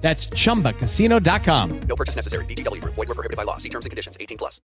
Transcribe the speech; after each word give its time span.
That's 0.00 0.28
chumbacasino.com. 0.28 1.80
No 1.80 1.96
purchase 1.96 2.16
necessary. 2.16 2.44
VGW 2.44 2.80
Group. 2.80 2.94
Void 2.94 3.08
were 3.08 3.14
prohibited 3.14 3.36
by 3.36 3.42
law. 3.42 3.56
See 3.56 3.68
terms 3.68 3.86
and 3.86 3.90
conditions. 3.90 4.16
18 4.20 4.38
plus. 4.38 4.60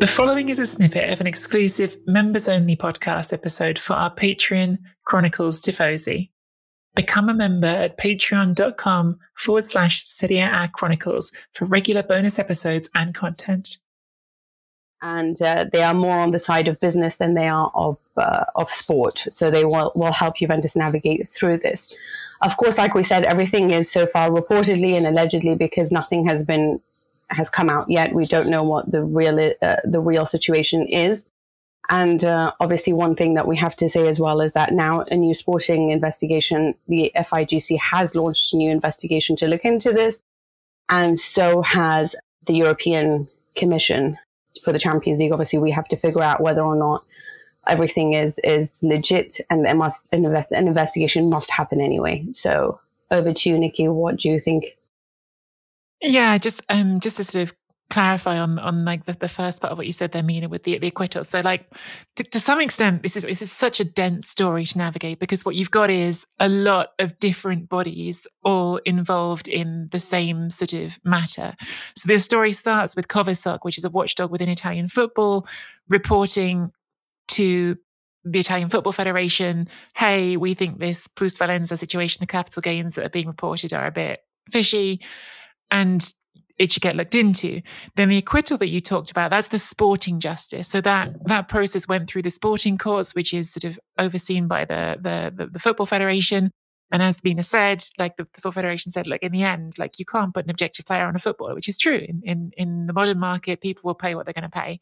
The 0.00 0.06
following 0.06 0.48
is 0.48 0.58
a 0.58 0.66
snippet 0.66 1.10
of 1.10 1.20
an 1.20 1.26
exclusive 1.26 1.98
members-only 2.06 2.74
podcast 2.74 3.34
episode 3.34 3.78
for 3.78 3.92
our 3.92 4.14
Patreon 4.14 4.78
Chronicles 5.04 5.60
Tifosi. 5.60 6.30
Become 6.94 7.28
a 7.28 7.34
member 7.34 7.66
at 7.66 7.98
patreon.com 7.98 9.18
forward 9.36 9.64
slash 9.64 10.04
Serie 10.06 10.38
A 10.38 10.70
Chronicles 10.72 11.32
for 11.52 11.66
regular 11.66 12.02
bonus 12.02 12.38
episodes 12.38 12.88
and 12.94 13.14
content 13.14 13.76
and 15.02 15.40
uh, 15.40 15.64
they 15.72 15.82
are 15.82 15.94
more 15.94 16.18
on 16.18 16.30
the 16.30 16.38
side 16.38 16.68
of 16.68 16.80
business 16.80 17.16
than 17.18 17.34
they 17.34 17.48
are 17.48 17.70
of 17.74 17.98
uh, 18.16 18.44
of 18.56 18.68
sport. 18.68 19.18
So 19.18 19.50
they 19.50 19.64
will 19.64 19.92
will 19.94 20.12
help 20.12 20.36
Juventus 20.36 20.76
navigate 20.76 21.28
through 21.28 21.58
this. 21.58 22.00
Of 22.42 22.56
course, 22.56 22.78
like 22.78 22.94
we 22.94 23.02
said, 23.02 23.24
everything 23.24 23.70
is 23.70 23.90
so 23.90 24.06
far 24.06 24.30
reportedly 24.30 24.96
and 24.96 25.06
allegedly 25.06 25.54
because 25.56 25.90
nothing 25.90 26.26
has 26.26 26.44
been 26.44 26.80
has 27.30 27.48
come 27.48 27.70
out 27.70 27.86
yet. 27.88 28.12
We 28.12 28.26
don't 28.26 28.50
know 28.50 28.62
what 28.62 28.90
the 28.90 29.02
real 29.02 29.38
uh, 29.62 29.76
the 29.84 30.00
real 30.00 30.26
situation 30.26 30.82
is. 30.82 31.26
And 31.88 32.24
uh, 32.24 32.52
obviously, 32.60 32.92
one 32.92 33.16
thing 33.16 33.34
that 33.34 33.48
we 33.48 33.56
have 33.56 33.74
to 33.76 33.88
say 33.88 34.06
as 34.06 34.20
well 34.20 34.40
is 34.40 34.52
that 34.52 34.72
now 34.72 35.02
a 35.10 35.16
new 35.16 35.34
sporting 35.34 35.90
investigation, 35.90 36.74
the 36.86 37.10
FIGC 37.16 37.78
has 37.78 38.14
launched 38.14 38.52
a 38.52 38.56
new 38.56 38.70
investigation 38.70 39.34
to 39.36 39.48
look 39.48 39.64
into 39.64 39.92
this, 39.92 40.22
and 40.88 41.18
so 41.18 41.62
has 41.62 42.14
the 42.46 42.54
European 42.54 43.26
Commission 43.56 44.18
for 44.64 44.72
the 44.72 44.78
Champions 44.78 45.20
League, 45.20 45.32
obviously 45.32 45.58
we 45.58 45.70
have 45.70 45.88
to 45.88 45.96
figure 45.96 46.22
out 46.22 46.40
whether 46.40 46.62
or 46.62 46.76
not 46.76 47.00
everything 47.68 48.14
is 48.14 48.38
is 48.44 48.78
legit, 48.82 49.40
and 49.50 49.64
there 49.64 49.74
must 49.74 50.12
an, 50.12 50.24
invest, 50.24 50.50
an 50.52 50.66
investigation 50.66 51.30
must 51.30 51.50
happen 51.50 51.80
anyway. 51.80 52.26
So 52.32 52.78
over 53.10 53.32
to 53.32 53.50
you, 53.50 53.58
Nikki. 53.58 53.88
What 53.88 54.16
do 54.16 54.28
you 54.28 54.40
think? 54.40 54.64
Yeah, 56.00 56.38
just 56.38 56.62
um, 56.68 57.00
just 57.00 57.18
to 57.18 57.24
sort 57.24 57.42
of 57.42 57.54
clarify 57.90 58.38
on 58.38 58.58
on 58.58 58.84
like 58.84 59.04
the, 59.04 59.12
the 59.12 59.28
first 59.28 59.60
part 59.60 59.72
of 59.72 59.78
what 59.78 59.86
you 59.86 59.92
said 59.92 60.12
there, 60.12 60.22
Mina, 60.22 60.48
with 60.48 60.62
the, 60.62 60.78
the 60.78 60.86
acquittal. 60.86 61.24
So 61.24 61.40
like 61.40 61.70
to, 62.16 62.24
to, 62.24 62.40
some 62.40 62.60
extent, 62.60 63.02
this 63.02 63.16
is 63.16 63.24
this 63.24 63.42
is 63.42 63.52
such 63.52 63.80
a 63.80 63.84
dense 63.84 64.28
story 64.28 64.64
to 64.64 64.78
navigate 64.78 65.18
because 65.18 65.44
what 65.44 65.56
you've 65.56 65.70
got 65.70 65.90
is 65.90 66.24
a 66.38 66.48
lot 66.48 66.92
of 66.98 67.18
different 67.18 67.68
bodies 67.68 68.26
all 68.42 68.76
involved 68.78 69.48
in 69.48 69.88
the 69.90 70.00
same 70.00 70.50
sort 70.50 70.72
of 70.72 70.98
matter. 71.04 71.54
So 71.96 72.06
this 72.06 72.24
story 72.24 72.52
starts 72.52 72.96
with 72.96 73.08
Covisoc, 73.08 73.58
which 73.62 73.76
is 73.76 73.84
a 73.84 73.90
watchdog 73.90 74.30
within 74.30 74.48
Italian 74.48 74.88
football, 74.88 75.46
reporting 75.88 76.70
to 77.28 77.76
the 78.24 78.38
Italian 78.38 78.68
Football 78.68 78.92
Federation, 78.92 79.66
hey, 79.96 80.36
we 80.36 80.52
think 80.52 80.78
this 80.78 81.08
plusvalenza 81.08 81.78
situation, 81.78 82.18
the 82.20 82.26
capital 82.26 82.60
gains 82.60 82.94
that 82.94 83.04
are 83.06 83.10
being 83.10 83.28
reported 83.28 83.72
are 83.72 83.86
a 83.86 83.90
bit 83.90 84.20
fishy. 84.50 85.00
And 85.70 86.12
it 86.60 86.70
should 86.70 86.82
get 86.82 86.94
looked 86.94 87.14
into. 87.14 87.62
Then 87.96 88.10
the 88.10 88.18
acquittal 88.18 88.58
that 88.58 88.68
you 88.68 88.82
talked 88.82 89.10
about, 89.10 89.30
that's 89.30 89.48
the 89.48 89.58
sporting 89.58 90.20
justice. 90.20 90.68
So 90.68 90.82
that 90.82 91.14
that 91.24 91.48
process 91.48 91.88
went 91.88 92.08
through 92.08 92.22
the 92.22 92.30
sporting 92.30 92.76
courts, 92.76 93.14
which 93.14 93.32
is 93.32 93.50
sort 93.50 93.64
of 93.64 93.80
overseen 93.98 94.46
by 94.46 94.66
the 94.66 94.98
the, 95.00 95.32
the, 95.34 95.50
the 95.50 95.58
football 95.58 95.86
federation. 95.86 96.50
And 96.92 97.02
as 97.02 97.24
Mina 97.24 97.44
said, 97.44 97.82
like 97.98 98.16
the, 98.16 98.24
the, 98.24 98.30
football 98.34 98.52
federation 98.52 98.92
said, 98.92 99.06
like 99.06 99.22
in 99.22 99.32
the 99.32 99.44
end, 99.44 99.74
like 99.78 99.98
you 99.98 100.04
can't 100.04 100.34
put 100.34 100.44
an 100.44 100.50
objective 100.50 100.84
player 100.84 101.06
on 101.06 101.16
a 101.16 101.20
footballer, 101.20 101.54
which 101.54 101.68
is 101.68 101.78
true. 101.78 102.04
In 102.06 102.20
in 102.24 102.50
in 102.58 102.86
the 102.86 102.92
modern 102.92 103.18
market, 103.18 103.62
people 103.62 103.82
will 103.84 103.94
pay 103.94 104.14
what 104.14 104.26
they're 104.26 104.34
going 104.34 104.50
to 104.50 104.50
pay, 104.50 104.80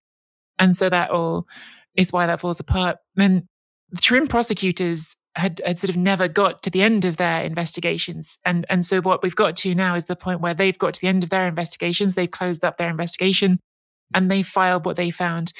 and 0.58 0.76
so 0.76 0.90
that 0.90 1.10
all 1.10 1.46
is 1.94 2.12
why 2.12 2.26
that 2.26 2.40
falls 2.40 2.58
apart. 2.58 2.96
Then 3.14 3.46
the 3.90 4.00
Turin 4.00 4.26
prosecutors 4.26 5.14
had, 5.34 5.60
had 5.64 5.78
sort 5.78 5.90
of 5.90 5.96
never 5.96 6.28
got 6.28 6.62
to 6.62 6.70
the 6.70 6.82
end 6.82 7.04
of 7.04 7.16
their 7.16 7.42
investigations. 7.42 8.38
And, 8.44 8.66
and 8.68 8.84
so 8.84 9.00
what 9.00 9.22
we've 9.22 9.36
got 9.36 9.56
to 9.56 9.74
now 9.74 9.94
is 9.94 10.04
the 10.04 10.16
point 10.16 10.40
where 10.40 10.54
they've 10.54 10.78
got 10.78 10.94
to 10.94 11.00
the 11.00 11.08
end 11.08 11.24
of 11.24 11.30
their 11.30 11.46
investigations. 11.46 12.14
They've 12.14 12.30
closed 12.30 12.64
up 12.64 12.76
their 12.76 12.90
investigation 12.90 13.60
and 14.14 14.30
they 14.30 14.42
filed 14.42 14.84
what 14.84 14.96
they 14.96 15.10
found 15.10 15.52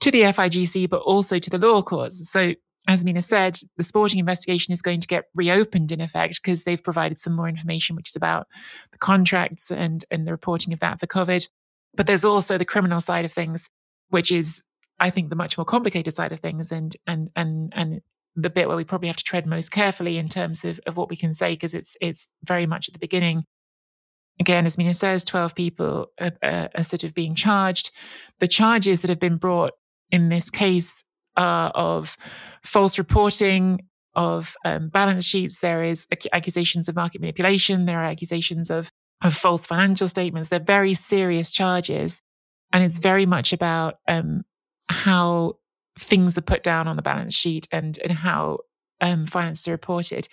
to 0.00 0.10
the 0.10 0.22
FIGC, 0.22 0.88
but 0.88 1.02
also 1.02 1.38
to 1.38 1.50
the 1.50 1.58
law 1.58 1.82
courts. 1.82 2.28
So 2.30 2.54
as 2.88 3.04
Mina 3.04 3.22
said, 3.22 3.58
the 3.76 3.84
sporting 3.84 4.18
investigation 4.18 4.72
is 4.72 4.82
going 4.82 5.00
to 5.00 5.06
get 5.06 5.26
reopened 5.34 5.92
in 5.92 6.00
effect 6.00 6.40
because 6.42 6.64
they've 6.64 6.82
provided 6.82 7.20
some 7.20 7.34
more 7.34 7.48
information, 7.48 7.94
which 7.94 8.08
is 8.08 8.16
about 8.16 8.48
the 8.90 8.98
contracts 8.98 9.70
and, 9.70 10.04
and 10.10 10.26
the 10.26 10.32
reporting 10.32 10.72
of 10.72 10.80
that 10.80 10.98
for 10.98 11.06
COVID. 11.06 11.46
But 11.94 12.06
there's 12.06 12.24
also 12.24 12.56
the 12.56 12.64
criminal 12.64 13.00
side 13.00 13.24
of 13.24 13.32
things, 13.32 13.68
which 14.08 14.32
is 14.32 14.62
I 14.98 15.10
think 15.10 15.30
the 15.30 15.36
much 15.36 15.56
more 15.56 15.64
complicated 15.64 16.14
side 16.14 16.32
of 16.32 16.40
things 16.40 16.70
and 16.70 16.94
and 17.06 17.30
and 17.34 17.72
and 17.74 18.00
the 18.36 18.50
bit 18.50 18.68
where 18.68 18.76
we 18.76 18.84
probably 18.84 19.08
have 19.08 19.16
to 19.16 19.24
tread 19.24 19.46
most 19.46 19.70
carefully 19.70 20.16
in 20.18 20.28
terms 20.28 20.64
of, 20.64 20.80
of 20.86 20.96
what 20.96 21.10
we 21.10 21.16
can 21.16 21.34
say 21.34 21.54
because 21.54 21.74
it's 21.74 21.96
it's 22.00 22.28
very 22.44 22.66
much 22.66 22.88
at 22.88 22.92
the 22.92 22.98
beginning. 23.00 23.44
Again, 24.38 24.64
as 24.64 24.78
Mina 24.78 24.94
says, 24.94 25.22
12 25.24 25.54
people 25.54 26.06
are, 26.18 26.32
are, 26.74 26.82
sort 26.82 27.04
of 27.04 27.12
being 27.12 27.34
charged. 27.34 27.90
The 28.38 28.48
charges 28.48 29.00
that 29.00 29.10
have 29.10 29.20
been 29.20 29.36
brought 29.36 29.72
in 30.10 30.30
this 30.30 30.48
case 30.48 31.04
are 31.36 31.68
of 31.70 32.16
false 32.62 32.96
reporting, 32.96 33.80
of 34.14 34.54
um, 34.64 34.88
balance 34.88 35.26
sheets. 35.26 35.60
There 35.60 35.84
is 35.84 36.06
accusations 36.32 36.88
of 36.88 36.96
market 36.96 37.20
manipulation. 37.20 37.84
There 37.84 38.00
are 38.00 38.04
accusations 38.04 38.70
of, 38.70 38.90
of 39.22 39.36
false 39.36 39.66
financial 39.66 40.08
statements. 40.08 40.48
They're 40.48 40.58
very 40.58 40.94
serious 40.94 41.52
charges. 41.52 42.22
And 42.72 42.82
it's 42.82 42.98
very 42.98 43.26
much 43.26 43.52
about 43.52 43.96
um, 44.08 44.42
how 44.88 45.56
things 46.00 46.36
are 46.36 46.42
put 46.42 46.62
down 46.62 46.88
on 46.88 46.96
the 46.96 47.02
balance 47.02 47.34
sheet 47.34 47.68
and, 47.70 47.98
and 48.02 48.12
how 48.12 48.58
um, 49.00 49.26
finances 49.26 49.66
are 49.68 49.72
reported. 49.72 50.28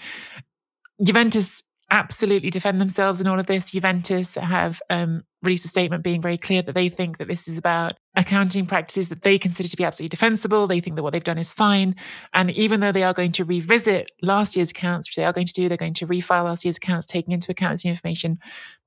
Juventus 1.03 1.63
absolutely 1.89 2.49
defend 2.49 2.81
themselves 2.81 3.21
in 3.21 3.27
all 3.27 3.39
of 3.39 3.47
this. 3.47 3.71
Juventus 3.71 4.35
have 4.35 4.81
um, 4.89 5.23
released 5.41 5.65
a 5.65 5.69
statement 5.69 6.03
being 6.03 6.21
very 6.21 6.37
clear 6.37 6.61
that 6.61 6.75
they 6.75 6.89
think 6.89 7.17
that 7.17 7.27
this 7.27 7.47
is 7.47 7.57
about 7.57 7.93
accounting 8.15 8.65
practices 8.65 9.07
that 9.09 9.21
they 9.21 9.37
consider 9.37 9.69
to 9.69 9.77
be 9.77 9.85
absolutely 9.85 10.09
defensible. 10.09 10.67
They 10.67 10.81
think 10.81 10.95
that 10.97 11.03
what 11.03 11.13
they've 11.13 11.23
done 11.23 11.37
is 11.37 11.53
fine. 11.53 11.95
And 12.33 12.51
even 12.51 12.81
though 12.81 12.91
they 12.91 13.03
are 13.03 13.13
going 13.13 13.31
to 13.33 13.45
revisit 13.45 14.11
last 14.21 14.55
year's 14.55 14.71
accounts, 14.71 15.07
which 15.07 15.15
they 15.15 15.23
are 15.23 15.31
going 15.31 15.47
to 15.47 15.53
do, 15.53 15.69
they're 15.69 15.77
going 15.77 15.93
to 15.95 16.07
refile 16.07 16.45
last 16.45 16.65
year's 16.65 16.77
accounts, 16.77 17.05
taking 17.05 17.31
into 17.31 17.51
account 17.51 17.85
new 17.85 17.91
information, 17.91 18.39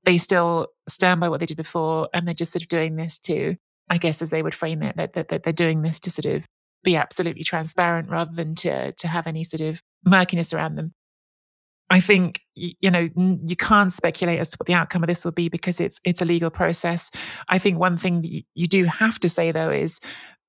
they 0.03 0.17
still 0.17 0.67
stand 0.87 1.19
by 1.19 1.29
what 1.29 1.39
they 1.39 1.45
did 1.45 1.57
before. 1.57 2.09
And 2.13 2.27
they're 2.27 2.35
just 2.35 2.51
sort 2.51 2.63
of 2.63 2.67
doing 2.67 2.97
this 2.97 3.17
to, 3.19 3.55
I 3.89 3.97
guess, 3.97 4.21
as 4.21 4.29
they 4.29 4.43
would 4.43 4.55
frame 4.55 4.83
it, 4.83 4.97
that, 4.97 5.13
that, 5.13 5.29
that 5.29 5.43
they're 5.43 5.53
doing 5.53 5.81
this 5.81 5.99
to 6.01 6.11
sort 6.11 6.25
of 6.25 6.45
be 6.83 6.95
absolutely 6.95 7.43
transparent 7.43 8.09
rather 8.09 8.31
than 8.33 8.55
to 8.55 8.91
to 8.93 9.07
have 9.07 9.27
any 9.27 9.43
sort 9.43 9.61
of 9.61 9.81
murkiness 10.05 10.53
around 10.53 10.75
them. 10.75 10.93
I 11.89 11.99
think 11.99 12.41
you 12.55 12.89
know 12.89 13.09
you 13.15 13.55
can't 13.55 13.91
speculate 13.91 14.39
as 14.39 14.49
to 14.49 14.57
what 14.57 14.67
the 14.67 14.73
outcome 14.73 15.03
of 15.03 15.07
this 15.07 15.25
will 15.25 15.31
be 15.31 15.49
because 15.49 15.79
it's 15.79 15.99
it's 16.03 16.21
a 16.21 16.25
legal 16.25 16.49
process. 16.49 17.11
I 17.49 17.57
think 17.59 17.77
one 17.77 17.97
thing 17.97 18.21
that 18.21 18.43
you 18.53 18.67
do 18.67 18.85
have 18.85 19.19
to 19.19 19.29
say 19.29 19.51
though 19.51 19.71
is 19.71 19.99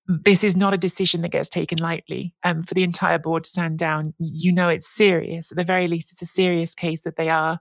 this 0.07 0.43
is 0.43 0.57
not 0.57 0.75
a 0.75 0.79
decision 0.79 1.23
that 1.23 1.31
gets 1.31 1.49
taken 1.49 1.79
lightly. 1.79 2.35
Um, 2.45 2.63
for 2.65 2.75
the 2.75 2.83
entire 2.83 3.19
board 3.19 3.45
to 3.45 3.51
stand 3.51 3.79
down, 3.79 4.15
you 4.19 4.53
know 4.53 4.69
it's 4.69 4.89
serious. 4.89 5.53
At 5.53 5.59
the 5.59 5.65
very 5.65 5.87
least, 5.87 6.11
it's 6.13 6.23
a 6.23 6.27
serious 6.27 6.75
case 6.75 7.03
that 7.03 7.17
they 7.17 7.29
are 7.29 7.61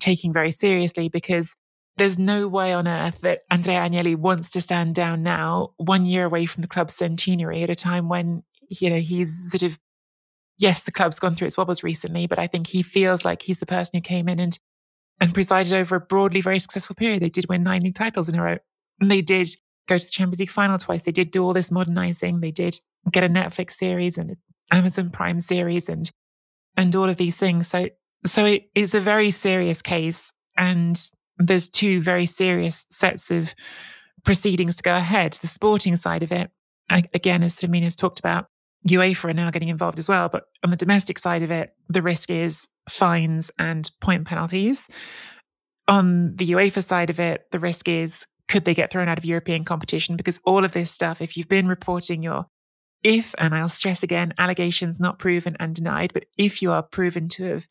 taking 0.00 0.32
very 0.32 0.50
seriously 0.50 1.08
because 1.08 1.56
there's 1.96 2.18
no 2.18 2.48
way 2.48 2.72
on 2.72 2.88
earth 2.88 3.18
that 3.22 3.42
Andrea 3.50 3.80
Agnelli 3.80 4.16
wants 4.16 4.50
to 4.50 4.60
stand 4.60 4.94
down 4.94 5.22
now, 5.22 5.72
one 5.76 6.06
year 6.06 6.24
away 6.24 6.46
from 6.46 6.62
the 6.62 6.68
club's 6.68 6.94
centenary 6.94 7.62
at 7.62 7.70
a 7.70 7.74
time 7.74 8.08
when 8.08 8.42
you 8.68 8.88
know 8.88 9.00
he's 9.00 9.50
sort 9.50 9.62
of 9.62 9.78
yes, 10.60 10.84
the 10.84 10.92
club's 10.92 11.18
gone 11.18 11.34
through 11.34 11.46
its 11.46 11.56
wobbles 11.56 11.82
recently, 11.82 12.26
but 12.26 12.38
I 12.38 12.46
think 12.46 12.68
he 12.68 12.82
feels 12.82 13.24
like 13.24 13.42
he's 13.42 13.58
the 13.58 13.66
person 13.66 13.98
who 13.98 14.02
came 14.02 14.28
in 14.28 14.38
and 14.38 14.58
and 15.20 15.34
presided 15.34 15.74
over 15.74 15.96
a 15.96 16.00
broadly 16.00 16.40
very 16.40 16.58
successful 16.58 16.94
period. 16.94 17.22
They 17.22 17.28
did 17.28 17.48
win 17.48 17.62
nine 17.62 17.82
league 17.82 17.94
titles 17.94 18.28
in 18.28 18.38
a 18.38 18.42
row. 18.42 18.56
They 19.02 19.20
did 19.20 19.50
go 19.86 19.98
to 19.98 20.04
the 20.04 20.10
Champions 20.10 20.40
League 20.40 20.50
final 20.50 20.78
twice. 20.78 21.02
They 21.02 21.12
did 21.12 21.30
do 21.30 21.42
all 21.42 21.52
this 21.52 21.70
modernizing. 21.70 22.40
They 22.40 22.50
did 22.50 22.78
get 23.10 23.24
a 23.24 23.28
Netflix 23.28 23.72
series 23.72 24.16
and 24.16 24.36
Amazon 24.70 25.10
Prime 25.10 25.40
series 25.40 25.88
and 25.88 26.10
and 26.76 26.94
all 26.94 27.08
of 27.08 27.16
these 27.16 27.36
things. 27.36 27.66
So 27.66 27.88
so 28.24 28.44
it 28.44 28.70
is 28.74 28.94
a 28.94 29.00
very 29.00 29.30
serious 29.30 29.82
case 29.82 30.32
and 30.56 31.00
there's 31.40 31.68
two 31.68 32.00
very 32.00 32.26
serious 32.26 32.86
sets 32.90 33.30
of 33.30 33.54
proceedings 34.24 34.76
to 34.76 34.82
go 34.82 34.96
ahead. 34.96 35.38
The 35.40 35.46
sporting 35.46 35.96
side 35.96 36.22
of 36.22 36.32
it, 36.32 36.50
again, 36.90 37.42
as 37.42 37.54
Samin 37.54 37.82
has 37.82 37.96
talked 37.96 38.18
about, 38.18 38.46
UEFA 38.88 39.30
are 39.30 39.34
now 39.34 39.50
getting 39.50 39.68
involved 39.68 39.98
as 39.98 40.08
well. 40.08 40.28
But 40.28 40.44
on 40.64 40.70
the 40.70 40.76
domestic 40.76 41.18
side 41.18 41.42
of 41.42 41.50
it, 41.50 41.74
the 41.88 42.02
risk 42.02 42.30
is 42.30 42.68
fines 42.88 43.50
and 43.58 43.90
point 44.00 44.26
penalties. 44.26 44.88
On 45.88 46.36
the 46.36 46.50
UEFA 46.50 46.84
side 46.84 47.10
of 47.10 47.18
it, 47.18 47.46
the 47.50 47.58
risk 47.58 47.88
is 47.88 48.26
could 48.48 48.64
they 48.64 48.74
get 48.74 48.90
thrown 48.90 49.08
out 49.08 49.18
of 49.18 49.24
European 49.24 49.64
competition? 49.64 50.16
Because 50.16 50.40
all 50.44 50.64
of 50.64 50.72
this 50.72 50.90
stuff, 50.90 51.20
if 51.20 51.36
you've 51.36 51.48
been 51.48 51.68
reporting 51.68 52.22
your 52.22 52.46
if, 53.02 53.34
and 53.38 53.54
I'll 53.54 53.68
stress 53.70 54.02
again, 54.02 54.34
allegations 54.38 55.00
not 55.00 55.18
proven 55.18 55.56
and 55.58 55.74
denied, 55.74 56.12
but 56.12 56.24
if 56.36 56.60
you 56.60 56.70
are 56.72 56.82
proven 56.82 57.28
to 57.28 57.44
have 57.44 57.68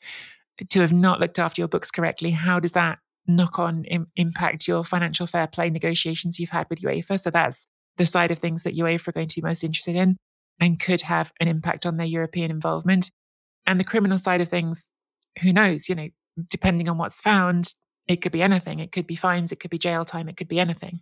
to 0.70 0.82
have 0.82 0.92
not 0.92 1.20
looked 1.20 1.40
after 1.40 1.62
your 1.62 1.68
books 1.68 1.92
correctly, 1.92 2.32
how 2.32 2.60
does 2.60 2.74
that 2.74 3.00
knock 3.28 3.60
on 3.60 3.86
Im- 3.86 4.12
impact 4.16 4.68
your 4.68 4.84
financial 4.84 5.28
fair 5.28 5.48
play 5.48 5.70
negotiations 5.70 6.40
you've 6.40 6.50
had 6.50 6.68
with 6.70 6.82
UEFA? 6.82 7.20
So 7.20 7.30
that's 7.30 7.66
the 7.98 8.06
side 8.06 8.32
of 8.32 8.40
things 8.40 8.64
that 8.64 8.76
UEFA 8.76 9.10
are 9.10 9.12
going 9.14 9.28
to 9.28 9.42
be 9.42 9.48
most 9.48 9.64
interested 9.64 9.96
in 9.96 10.18
and 10.60 10.80
could 10.80 11.02
have 11.02 11.32
an 11.40 11.48
impact 11.48 11.86
on 11.86 11.98
their 11.98 12.08
European 12.08 12.52
involvement. 12.52 13.12
And 13.66 13.80
the 13.80 13.86
criminal 13.86 14.18
side 14.18 14.42
of 14.42 14.50
things, 14.50 14.90
who 15.42 15.54
knows, 15.54 15.90
you 15.90 15.96
know, 15.96 16.10
depending 16.50 16.90
on 16.90 16.98
what's 16.98 17.22
found, 17.22 17.74
it 18.08 18.22
could 18.22 18.32
be 18.32 18.42
anything. 18.42 18.80
It 18.80 18.92
could 18.92 19.08
be 19.08 19.16
fines, 19.16 19.52
it 19.52 19.60
could 19.60 19.70
be 19.70 19.78
jail 19.78 20.06
time, 20.06 20.28
it 20.28 20.38
could 20.38 20.48
be 20.48 20.60
anything. 20.60 21.02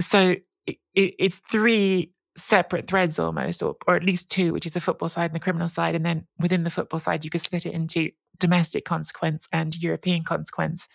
So 0.00 0.36
it, 0.66 0.76
it, 0.94 1.14
it's 1.18 1.40
three 1.50 2.12
separate 2.36 2.88
threads 2.88 3.18
almost, 3.18 3.62
or, 3.62 3.76
or 3.86 3.94
at 3.94 4.02
least 4.02 4.30
two, 4.30 4.52
which 4.52 4.66
is 4.66 4.72
the 4.72 4.80
football 4.80 5.08
side 5.08 5.26
and 5.26 5.34
the 5.34 5.40
criminal 5.40 5.68
side. 5.68 5.94
And 5.94 6.04
then 6.04 6.26
within 6.38 6.64
the 6.64 6.70
football 6.70 6.98
side, 6.98 7.24
you 7.24 7.30
could 7.30 7.40
split 7.40 7.66
it 7.66 7.72
into 7.72 8.10
domestic 8.38 8.84
consequence 8.84 9.46
and 9.52 9.80
European 9.80 10.24
consequence. 10.24 10.88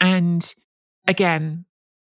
And 0.00 0.54
again, 1.06 1.64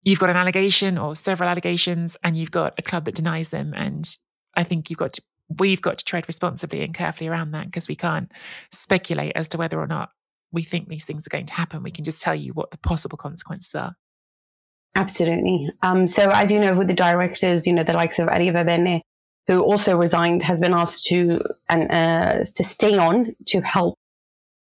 you've 0.03 0.19
got 0.19 0.29
an 0.29 0.37
allegation 0.37 0.97
or 0.97 1.15
several 1.15 1.49
allegations, 1.49 2.17
and 2.23 2.37
you've 2.37 2.51
got 2.51 2.73
a 2.77 2.81
club 2.81 3.05
that 3.05 3.15
denies 3.15 3.49
them. 3.49 3.73
And 3.75 4.07
I 4.55 4.63
think 4.63 4.89
you've 4.89 4.99
got 4.99 5.13
to, 5.13 5.21
we've 5.59 5.81
got 5.81 5.99
to 5.99 6.05
tread 6.05 6.27
responsibly 6.27 6.83
and 6.83 6.93
carefully 6.93 7.27
around 7.27 7.51
that 7.51 7.65
because 7.65 7.87
we 7.87 7.95
can't 7.95 8.31
speculate 8.71 9.33
as 9.35 9.47
to 9.49 9.57
whether 9.57 9.79
or 9.79 9.87
not 9.87 10.09
we 10.51 10.63
think 10.63 10.87
these 10.87 11.05
things 11.05 11.27
are 11.27 11.29
going 11.29 11.45
to 11.45 11.53
happen. 11.53 11.83
We 11.83 11.91
can 11.91 12.03
just 12.03 12.21
tell 12.21 12.35
you 12.35 12.53
what 12.53 12.71
the 12.71 12.77
possible 12.77 13.17
consequences 13.17 13.75
are. 13.75 13.95
Absolutely. 14.95 15.69
Um, 15.83 16.07
so, 16.07 16.31
as 16.31 16.51
you 16.51 16.59
know, 16.59 16.73
with 16.73 16.87
the 16.87 16.93
directors, 16.93 17.67
you 17.67 17.73
know, 17.73 17.83
the 17.83 17.93
likes 17.93 18.17
of 18.17 18.29
Arrivabene, 18.29 19.01
who 19.45 19.61
also 19.61 19.95
resigned, 19.95 20.43
has 20.43 20.59
been 20.59 20.73
asked 20.73 21.05
to 21.07 21.39
and 21.69 21.91
uh, 21.91 22.45
to 22.55 22.63
stay 22.63 22.97
on 22.97 23.35
to 23.47 23.61
help 23.61 23.96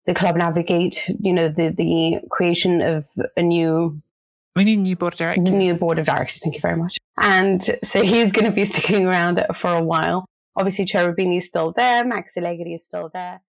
the 0.06 0.14
club 0.14 0.37
navigate, 0.37 1.08
you 1.20 1.32
know, 1.32 1.49
the 1.49 1.70
the 1.70 2.20
creation 2.31 2.81
of 2.81 3.06
a 3.37 3.43
new 3.43 4.00
we 4.55 4.64
need 4.64 4.79
a 4.79 4.82
new 4.82 4.97
board 4.97 5.12
of 5.12 5.19
directors. 5.19 5.50
New 5.50 5.75
board 5.75 5.99
of 5.99 6.06
directors. 6.06 6.41
Thank 6.43 6.55
you 6.55 6.62
very 6.62 6.76
much. 6.76 6.97
And 7.20 7.62
so 7.62 8.03
he's 8.03 8.32
going 8.32 8.47
to 8.47 8.50
be 8.50 8.64
sticking 8.73 9.06
around 9.06 9.44
for 9.55 9.70
a 9.70 9.82
while. 9.82 10.25
Obviously, 10.56 10.87
Cherubini 10.87 11.38
is 11.38 11.49
still 11.49 11.73
there. 11.73 12.05
Max 12.06 12.35
Allegri 12.38 12.73
is 12.73 12.85
still 12.85 13.11
there. 13.12 13.43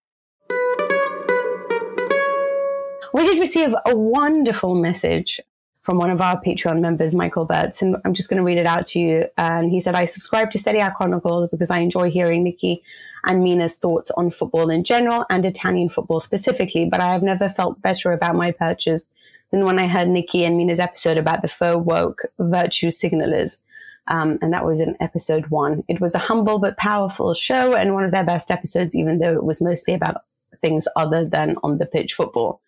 We 3.13 3.23
did 3.23 3.39
receive 3.39 3.73
a 3.85 3.95
wonderful 3.95 4.75
message 4.75 5.39
from 5.87 5.99
one 5.99 6.09
of 6.09 6.19
our 6.19 6.37
Patreon 6.41 6.81
members, 6.81 7.15
Michael 7.15 7.47
Bertz, 7.47 7.81
and 7.81 7.95
I'm 8.03 8.13
just 8.13 8.29
going 8.29 8.39
to 8.39 8.43
read 8.43 8.57
it 8.57 8.65
out 8.65 8.87
to 8.87 8.99
you. 8.99 9.25
And 9.37 9.71
he 9.71 9.79
said, 9.79 9.95
I 9.95 10.03
subscribe 10.03 10.51
to 10.51 10.59
Serie 10.59 10.81
A 10.81 10.91
Chronicles 10.91 11.47
because 11.47 11.71
I 11.71 11.79
enjoy 11.79 12.11
hearing 12.11 12.43
Nikki 12.43 12.83
and 13.23 13.41
Mina's 13.41 13.77
thoughts 13.77 14.11
on 14.17 14.29
football 14.29 14.69
in 14.69 14.83
general 14.83 15.25
and 15.29 15.45
Italian 15.45 15.87
football 15.87 16.19
specifically, 16.19 16.89
but 16.89 16.99
I 16.99 17.13
have 17.13 17.23
never 17.23 17.47
felt 17.47 17.81
better 17.81 18.11
about 18.11 18.35
my 18.35 18.51
purchase 18.51 19.07
than 19.51 19.63
when 19.63 19.79
I 19.79 19.87
heard 19.87 20.09
Nikki 20.09 20.43
and 20.43 20.57
Mina's 20.57 20.81
episode 20.81 21.17
about 21.17 21.41
the 21.41 21.47
faux 21.47 21.85
woke 21.85 22.23
virtue 22.37 22.89
signalers. 22.89 23.59
Um, 24.07 24.39
and 24.41 24.51
that 24.51 24.65
was 24.65 24.81
in 24.81 24.97
episode 24.99 25.47
one. 25.47 25.85
It 25.87 26.01
was 26.01 26.13
a 26.13 26.19
humble 26.19 26.59
but 26.59 26.75
powerful 26.75 27.33
show 27.33 27.77
and 27.77 27.93
one 27.93 28.03
of 28.03 28.11
their 28.11 28.25
best 28.25 28.51
episodes, 28.51 28.93
even 28.93 29.19
though 29.19 29.35
it 29.35 29.45
was 29.45 29.61
mostly 29.61 29.93
about 29.93 30.23
things 30.59 30.85
other 30.97 31.23
than 31.23 31.55
on 31.63 31.77
the 31.77 31.85
pitch 31.85 32.13
football. 32.13 32.59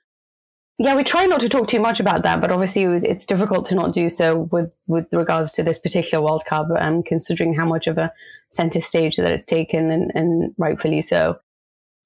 Yeah, 0.81 0.95
we 0.95 1.03
try 1.03 1.25
not 1.25 1.41
to 1.41 1.49
talk 1.49 1.67
too 1.67 1.81
much 1.81 1.99
about 1.99 2.23
that, 2.23 2.39
but 2.39 2.51
obviously 2.51 2.83
it's 2.83 3.25
difficult 3.25 3.65
to 3.65 3.75
not 3.75 3.91
do 3.91 4.07
so 4.07 4.47
with, 4.49 4.71
with 4.87 5.07
regards 5.11 5.51
to 5.53 5.63
this 5.63 5.77
particular 5.77 6.23
World 6.23 6.43
Cup, 6.45 6.67
um, 6.77 7.03
considering 7.03 7.53
how 7.53 7.65
much 7.65 7.87
of 7.87 7.97
a 7.97 8.13
center 8.49 8.79
stage 8.79 9.17
that 9.17 9.33
it's 9.33 9.43
taken 9.43 9.91
and, 9.91 10.09
and 10.15 10.55
rightfully 10.57 11.01
so. 11.01 11.35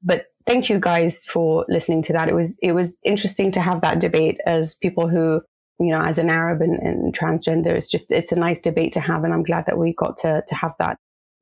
But 0.02 0.26
thank 0.48 0.70
you 0.70 0.80
guys 0.80 1.24
for 1.28 1.68
listening 1.70 2.02
to 2.04 2.14
that. 2.14 2.30
It 2.30 2.34
was 2.34 2.58
it 2.64 2.72
was 2.72 2.98
interesting 3.06 3.52
to 3.52 3.62
have 3.62 3.82
that 3.82 4.00
debate 4.00 4.40
as 4.48 4.74
people 4.74 5.08
who 5.08 5.42
you 5.80 5.92
know 5.92 6.02
as 6.02 6.18
an 6.18 6.32
Arab 6.32 6.62
and, 6.62 6.76
and 6.80 7.16
transgender. 7.16 7.68
It's 7.68 7.88
just 7.88 8.12
it's 8.12 8.32
a 8.32 8.40
nice 8.40 8.60
debate 8.60 8.92
to 8.94 9.00
have, 9.00 9.24
and 9.24 9.34
I'm 9.34 9.44
glad 9.44 9.68
that 9.68 9.78
we 9.78 9.94
got 9.94 10.18
to 10.18 10.44
to 10.46 10.56
have 10.56 10.74
that. 10.80 10.98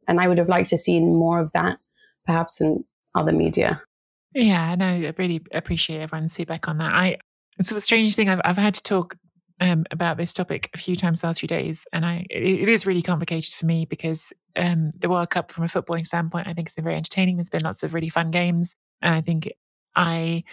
And 0.07 0.19
I 0.19 0.27
would 0.27 0.37
have 0.37 0.49
liked 0.49 0.69
to 0.71 0.77
see 0.77 0.99
more 0.99 1.39
of 1.39 1.53
that, 1.53 1.79
perhaps 2.25 2.61
in 2.61 2.83
other 3.15 3.31
media. 3.31 3.81
Yeah, 4.33 4.75
no, 4.75 4.85
I 4.87 5.13
really 5.17 5.41
appreciate 5.51 6.01
everyone's 6.01 6.35
feedback 6.35 6.67
on 6.67 6.77
that. 6.77 6.93
I 6.93 7.17
it's 7.57 7.71
a 7.71 7.81
strange 7.81 8.15
thing. 8.15 8.29
I've 8.29 8.41
I've 8.45 8.57
had 8.57 8.73
to 8.75 8.83
talk 8.83 9.15
um, 9.59 9.85
about 9.91 10.17
this 10.17 10.33
topic 10.33 10.69
a 10.73 10.77
few 10.77 10.95
times 10.95 11.21
the 11.21 11.27
last 11.27 11.39
few 11.41 11.47
days, 11.47 11.83
and 11.91 12.05
I 12.05 12.25
it, 12.29 12.61
it 12.61 12.69
is 12.69 12.85
really 12.85 13.01
complicated 13.01 13.53
for 13.53 13.65
me 13.65 13.85
because 13.85 14.31
um, 14.55 14.91
the 14.97 15.09
World 15.09 15.29
Cup, 15.29 15.51
from 15.51 15.65
a 15.65 15.67
footballing 15.67 16.05
standpoint, 16.05 16.47
I 16.47 16.53
think 16.53 16.67
it's 16.67 16.75
been 16.75 16.85
very 16.85 16.95
entertaining. 16.95 17.37
There's 17.37 17.49
been 17.49 17.63
lots 17.63 17.83
of 17.83 17.93
really 17.93 18.09
fun 18.09 18.31
games. 18.31 18.75
And 19.01 19.15
I 19.15 19.21
think 19.21 19.51
I 19.95 20.43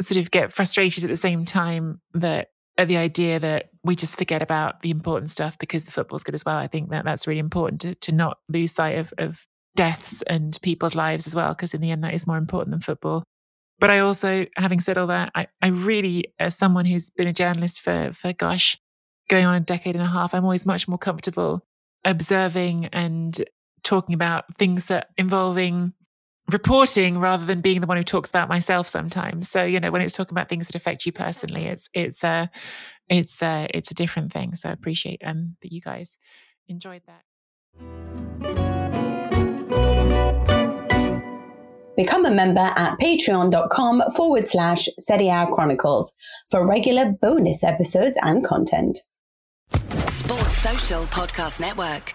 sort 0.00 0.18
of 0.18 0.30
get 0.30 0.52
frustrated 0.52 1.04
at 1.04 1.10
the 1.10 1.16
same 1.16 1.44
time 1.44 2.00
that 2.14 2.48
at 2.76 2.88
the 2.88 2.96
idea 2.96 3.40
that 3.40 3.70
we 3.82 3.96
just 3.96 4.16
forget 4.16 4.42
about 4.42 4.82
the 4.82 4.90
important 4.90 5.30
stuff 5.30 5.58
because 5.58 5.84
the 5.84 5.90
football's 5.90 6.22
good 6.22 6.34
as 6.34 6.44
well. 6.44 6.56
I 6.56 6.68
think 6.68 6.90
that 6.90 7.04
that's 7.04 7.26
really 7.26 7.40
important 7.40 7.80
to, 7.80 7.94
to 7.96 8.12
not 8.12 8.38
lose 8.48 8.72
sight 8.72 8.98
of, 8.98 9.12
of 9.18 9.46
deaths 9.78 10.22
and 10.26 10.58
people's 10.60 10.96
lives 10.96 11.28
as 11.28 11.36
well, 11.36 11.54
because 11.54 11.72
in 11.72 11.80
the 11.80 11.92
end, 11.92 12.02
that 12.02 12.12
is 12.12 12.26
more 12.26 12.36
important 12.36 12.72
than 12.72 12.80
football. 12.80 13.22
But 13.78 13.90
I 13.90 14.00
also, 14.00 14.46
having 14.56 14.80
said 14.80 14.98
all 14.98 15.06
that, 15.06 15.30
I, 15.36 15.46
I 15.62 15.68
really, 15.68 16.34
as 16.40 16.56
someone 16.56 16.84
who's 16.84 17.10
been 17.10 17.28
a 17.28 17.32
journalist 17.32 17.80
for, 17.80 18.10
for 18.12 18.32
gosh, 18.32 18.76
going 19.30 19.46
on 19.46 19.54
a 19.54 19.60
decade 19.60 19.94
and 19.94 20.02
a 20.02 20.08
half, 20.08 20.34
I'm 20.34 20.42
always 20.42 20.66
much 20.66 20.88
more 20.88 20.98
comfortable 20.98 21.64
observing 22.04 22.86
and 22.86 23.40
talking 23.84 24.16
about 24.16 24.52
things 24.56 24.86
that 24.86 25.10
involving 25.16 25.92
reporting 26.50 27.18
rather 27.20 27.46
than 27.46 27.60
being 27.60 27.80
the 27.80 27.86
one 27.86 27.98
who 27.98 28.02
talks 28.02 28.30
about 28.30 28.48
myself 28.48 28.88
sometimes. 28.88 29.48
So, 29.48 29.62
you 29.62 29.78
know, 29.78 29.92
when 29.92 30.02
it's 30.02 30.16
talking 30.16 30.34
about 30.34 30.48
things 30.48 30.66
that 30.66 30.74
affect 30.74 31.06
you 31.06 31.12
personally, 31.12 31.66
it's 31.66 31.88
it's 31.94 32.24
uh, 32.24 32.46
it's 33.08 33.40
uh, 33.42 33.68
it's 33.72 33.92
a 33.92 33.94
different 33.94 34.32
thing. 34.32 34.56
So 34.56 34.70
I 34.70 34.72
appreciate 34.72 35.22
um 35.24 35.56
that 35.62 35.70
you 35.70 35.80
guys 35.80 36.18
enjoyed 36.66 37.02
that. 37.06 38.77
Become 41.98 42.26
a 42.26 42.30
member 42.30 42.60
at 42.60 42.96
patreon.com 43.00 44.04
forward 44.14 44.46
slash 44.46 44.88
Serie 44.98 45.30
A 45.30 45.48
Chronicles 45.52 46.12
for 46.48 46.64
regular 46.64 47.10
bonus 47.20 47.64
episodes 47.64 48.16
and 48.22 48.44
content. 48.44 49.00
Sports 50.06 50.58
Social 50.58 51.02
Podcast 51.06 51.60
Network. 51.60 52.14